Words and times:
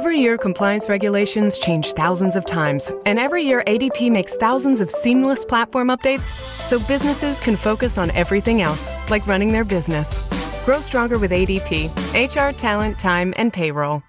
Every 0.00 0.16
year, 0.16 0.38
compliance 0.38 0.88
regulations 0.88 1.58
change 1.58 1.92
thousands 1.92 2.34
of 2.34 2.46
times, 2.46 2.90
and 3.04 3.18
every 3.18 3.42
year, 3.42 3.62
ADP 3.66 4.10
makes 4.10 4.34
thousands 4.34 4.80
of 4.80 4.90
seamless 4.90 5.44
platform 5.44 5.88
updates 5.88 6.34
so 6.64 6.78
businesses 6.78 7.38
can 7.38 7.54
focus 7.54 7.98
on 7.98 8.10
everything 8.12 8.62
else, 8.62 8.88
like 9.10 9.26
running 9.26 9.52
their 9.52 9.62
business. 9.62 10.26
Grow 10.64 10.80
stronger 10.80 11.18
with 11.18 11.32
ADP 11.32 11.90
HR, 12.14 12.56
talent, 12.56 12.98
time, 12.98 13.34
and 13.36 13.52
payroll. 13.52 14.02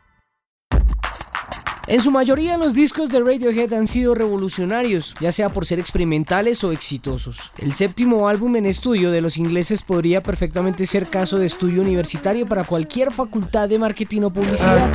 En 1.87 1.99
su 1.99 2.11
mayoría 2.11 2.57
los 2.57 2.73
discos 2.73 3.09
de 3.09 3.19
Radiohead 3.19 3.73
han 3.73 3.87
sido 3.87 4.13
revolucionarios, 4.13 5.15
ya 5.19 5.31
sea 5.31 5.49
por 5.49 5.65
ser 5.65 5.79
experimentales 5.79 6.63
o 6.63 6.71
exitosos. 6.71 7.51
El 7.57 7.73
séptimo 7.73 8.27
álbum 8.27 8.55
en 8.55 8.67
estudio 8.67 9.09
de 9.09 9.21
los 9.21 9.37
ingleses 9.37 9.81
podría 9.81 10.21
perfectamente 10.21 10.85
ser 10.85 11.07
caso 11.07 11.39
de 11.39 11.47
estudio 11.47 11.81
universitario 11.81 12.45
para 12.45 12.63
cualquier 12.63 13.11
facultad 13.11 13.67
de 13.67 13.79
marketing 13.79 14.21
o 14.21 14.29
publicidad. 14.31 14.91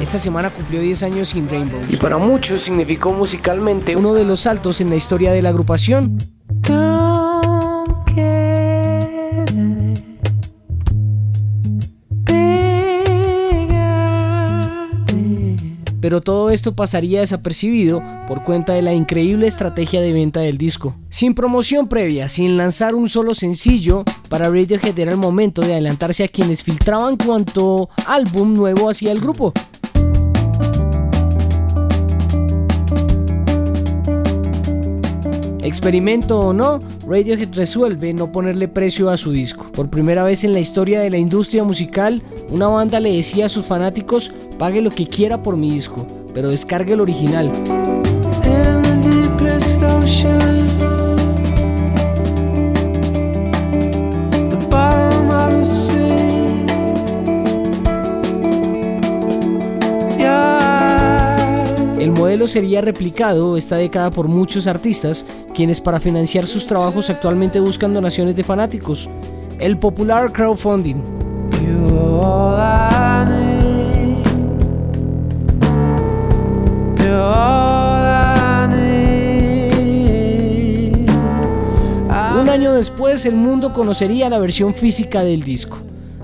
Esta 0.00 0.18
semana 0.18 0.50
cumplió 0.50 0.80
10 0.80 1.04
años 1.04 1.28
sin 1.28 1.48
Rainbows 1.48 1.86
y 1.88 1.96
para 1.96 2.18
muchos 2.18 2.62
significó 2.62 3.12
musicalmente 3.12 3.94
uno 3.96 4.12
de 4.12 4.24
los 4.24 4.40
saltos 4.40 4.80
en 4.80 4.90
la 4.90 4.96
historia 4.96 5.32
de 5.32 5.40
la 5.40 5.50
agrupación. 5.50 6.18
Pero 16.02 16.20
todo 16.20 16.50
esto 16.50 16.74
pasaría 16.74 17.20
desapercibido 17.20 18.02
por 18.26 18.42
cuenta 18.42 18.74
de 18.74 18.82
la 18.82 18.92
increíble 18.92 19.46
estrategia 19.46 20.00
de 20.00 20.12
venta 20.12 20.40
del 20.40 20.58
disco. 20.58 20.96
Sin 21.08 21.32
promoción 21.32 21.86
previa, 21.86 22.28
sin 22.28 22.56
lanzar 22.56 22.96
un 22.96 23.08
solo 23.08 23.36
sencillo, 23.36 24.04
para 24.28 24.50
Radiohead 24.50 24.98
era 24.98 25.12
el 25.12 25.16
momento 25.16 25.62
de 25.62 25.74
adelantarse 25.74 26.24
a 26.24 26.28
quienes 26.28 26.64
filtraban 26.64 27.16
cuanto 27.16 27.88
álbum 28.04 28.52
nuevo 28.52 28.90
hacía 28.90 29.12
el 29.12 29.20
grupo. 29.20 29.52
Experimento 35.62 36.40
o 36.40 36.52
no, 36.52 36.80
Radiohead 37.06 37.54
resuelve 37.54 38.12
no 38.12 38.32
ponerle 38.32 38.66
precio 38.66 39.08
a 39.08 39.16
su 39.16 39.30
disco. 39.30 39.70
Por 39.70 39.88
primera 39.88 40.24
vez 40.24 40.42
en 40.42 40.52
la 40.52 40.58
historia 40.58 41.00
de 41.00 41.10
la 41.10 41.18
industria 41.18 41.62
musical, 41.62 42.20
una 42.50 42.66
banda 42.66 42.98
le 42.98 43.12
decía 43.12 43.46
a 43.46 43.48
sus 43.48 43.64
fanáticos, 43.64 44.32
pague 44.52 44.80
lo 44.80 44.90
que 44.90 45.06
quiera 45.06 45.42
por 45.42 45.56
mi 45.56 45.70
disco, 45.70 46.06
pero 46.34 46.50
descargue 46.50 46.94
el 46.94 47.00
original. 47.00 47.50
modelo 62.32 62.48
sería 62.48 62.80
replicado 62.80 63.58
esta 63.58 63.76
década 63.76 64.10
por 64.10 64.26
muchos 64.26 64.66
artistas, 64.66 65.26
quienes 65.54 65.82
para 65.82 66.00
financiar 66.00 66.46
sus 66.46 66.66
trabajos 66.66 67.10
actualmente 67.10 67.60
buscan 67.60 67.92
donaciones 67.92 68.34
de 68.36 68.42
fanáticos. 68.42 69.10
El 69.58 69.76
popular 69.76 70.32
crowdfunding. 70.32 70.96
Después 82.82 83.24
el 83.26 83.36
mundo 83.36 83.72
conocería 83.72 84.28
la 84.28 84.40
versión 84.40 84.74
física 84.74 85.22
del 85.22 85.44
disco. 85.44 85.78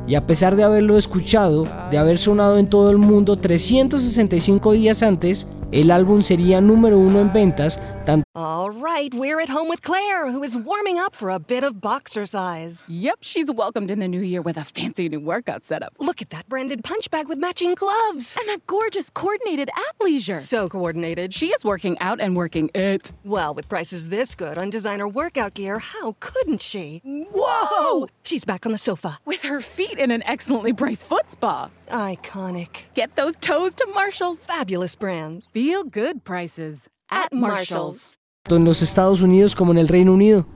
Y 0.09 0.17
a 0.17 0.27
pesar 0.27 0.56
de 0.56 0.64
haberlo 0.64 0.98
escuchado, 0.98 1.69
de 1.92 1.98
haber 1.98 2.19
sonado 2.19 2.59
en 2.59 2.67
todo 2.67 2.91
el 2.91 2.98
mundo 2.98 3.37
365 3.37 4.73
días 4.73 5.05
antes, 5.05 5.47
el 5.70 5.92
álbum 5.92 6.23
sería 6.23 6.61
número 6.61 6.98
uno 6.98 7.20
en 7.20 7.33
ventas 7.33 7.81
tanto 8.09 8.24
All 8.35 8.70
right, 8.70 9.13
we're 9.13 9.41
at 9.41 9.48
home 9.48 9.69
with 9.69 9.83
Claire, 9.83 10.30
who 10.30 10.42
is 10.42 10.57
warming 10.57 10.98
up 10.98 11.14
for 11.14 11.30
a 11.30 11.39
bit 11.39 11.64
of 11.64 11.80
boxercise. 11.80 12.85
Yep, 12.89 13.19
she's 13.20 13.51
welcomed 13.51 13.91
in 13.91 13.98
the 13.98 14.08
new 14.08 14.20
year 14.20 14.42
with 14.42 14.57
a 14.57 14.64
fancy 14.64 15.08
new 15.08 15.20
workout 15.20 15.64
setup. 15.64 15.95
Look 15.98 16.23
at 16.23 16.30
that 16.30 16.48
branded 16.48 16.85
punch 16.85 17.11
bag 17.11 17.29
with 17.29 17.39
matching 17.39 17.74
gloves. 17.74 18.36
And 18.39 18.48
that 18.48 18.67
gorgeous 18.67 19.11
coordinated 19.11 19.70
athleisure. 19.89 20.36
So 20.36 20.68
coordinated. 20.68 21.35
She 21.35 21.48
is 21.48 21.64
working 21.64 21.98
out 21.98 22.20
and 22.20 22.36
working 22.36 22.70
it. 22.74 23.13
Well, 23.24 23.55
with 23.55 23.68
prices 23.68 24.08
this 24.08 24.35
good 24.35 24.57
on 24.57 24.70
designer 24.70 25.08
workout 25.08 25.55
gear, 25.55 25.79
how 25.79 26.17
couldn't 26.20 26.63
she? 26.63 27.02
Whoa! 27.05 28.07
She's 28.23 28.45
back 28.45 28.67
on 28.67 28.73
the 28.73 28.79
sofa. 28.79 29.18
With 29.24 29.42
her 29.42 29.61
feet 29.61 29.98
in 29.98 30.11
an 30.11 30.23
excellently 30.23 30.73
priced 30.73 31.07
foot 31.07 31.30
spa. 31.30 31.70
Iconic. 31.89 32.85
Get 32.95 33.17
those 33.17 33.36
toes 33.36 33.74
to 33.74 33.86
Marshall's. 33.92 34.39
Fabulous 34.39 34.95
brands. 34.95 35.51
Feel 35.51 35.85
good 35.85 36.24
prices 36.24 36.89
at, 37.11 37.33
Marshall's. 37.33 38.19
en 38.48 38.64
los 38.64 38.83
Estados 38.83 39.20
Unidos 39.20 39.55
como 39.55 39.73
en 39.73 39.79
el 39.79 39.89
Reino 39.89 40.14
Unido. 40.14 40.46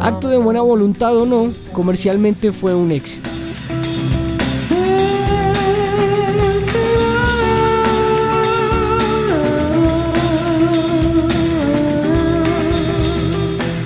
Acto 0.00 0.28
de 0.28 0.38
buena 0.38 0.60
voluntad 0.60 1.16
o 1.16 1.26
no, 1.26 1.52
comercialmente 1.72 2.52
fue 2.52 2.74
un 2.74 2.92
éxito. 2.92 3.30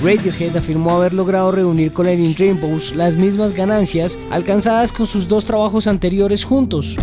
Radiohead 0.03 0.57
afirmó 0.57 0.91
haber 0.91 1.15
logrado 1.15 1.53
reunir 1.53 1.93
con 1.93 2.09
Erin 2.09 2.35
Rainbows 2.37 2.97
las 2.97 3.15
mismas 3.15 3.53
ganancias 3.53 4.19
alcanzadas 4.31 4.91
con 4.91 5.07
sus 5.07 5.29
dos 5.29 5.47
trabajos 5.47 5.87
anteriores 5.87 6.43
juntos. 6.45 6.99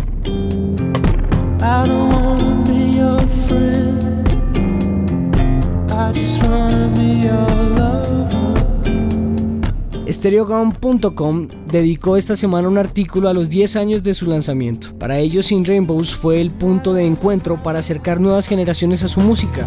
Stereogum.com 10.10 11.48
dedicó 11.66 12.18
esta 12.18 12.36
semana 12.36 12.68
un 12.68 12.76
artículo 12.76 13.30
a 13.30 13.32
los 13.32 13.48
10 13.48 13.76
años 13.76 14.02
de 14.02 14.12
su 14.12 14.26
lanzamiento. 14.26 14.88
Para 14.98 15.18
ellos, 15.18 15.46
Sin 15.46 15.64
Rainbows 15.64 16.14
fue 16.14 16.42
el 16.42 16.50
punto 16.50 16.92
de 16.92 17.06
encuentro 17.06 17.56
para 17.62 17.78
acercar 17.78 18.20
nuevas 18.20 18.46
generaciones 18.46 19.02
a 19.04 19.08
su 19.08 19.20
música. 19.20 19.66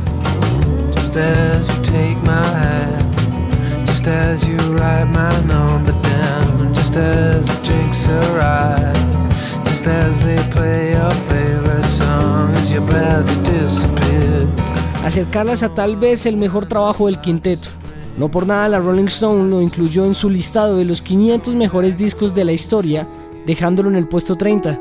Acercarlas 15.04 15.64
a 15.64 15.74
tal 15.74 15.96
vez 15.98 16.26
el 16.26 16.38
mejor 16.38 16.66
trabajo 16.66 17.06
del 17.08 17.22
quinteto. 17.22 17.70
No 18.18 18.30
por 18.30 18.48
nada 18.48 18.68
la 18.70 18.80
Rolling 18.80 19.06
Stone 19.06 19.50
lo 19.50 19.62
incluyó 19.62 20.06
en 20.06 20.16
su 20.16 20.30
listado 20.30 20.78
de 20.78 20.86
los 20.86 21.02
500 21.02 21.56
mejores 21.56 21.98
discos 21.98 22.34
de 22.34 22.46
la 22.46 22.52
historia, 22.52 23.08
dejándolo 23.46 23.90
en 23.90 23.96
el 23.96 24.08
puesto 24.08 24.36
30. 24.36 24.80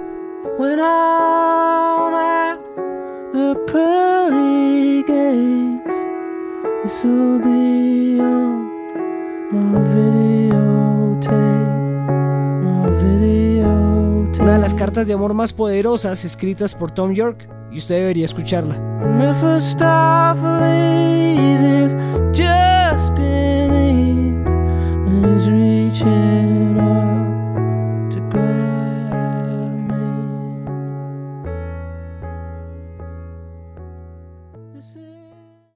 Una 14.40 14.54
de 14.54 14.58
las 14.58 14.72
cartas 14.72 15.06
de 15.06 15.12
amor 15.12 15.34
más 15.34 15.52
poderosas 15.52 16.24
escritas 16.24 16.74
por 16.74 16.90
Tom 16.90 17.12
York 17.12 17.48
y 17.70 17.78
usted 17.78 17.96
debería 17.96 18.24
escucharla. 18.24 18.76